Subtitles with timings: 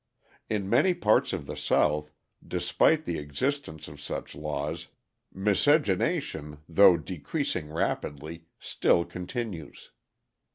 [0.49, 2.11] In many parts of the South,
[2.43, 4.87] despite the existence of such laws,
[5.31, 9.91] miscegenation, though decreasing rapidly, still continues.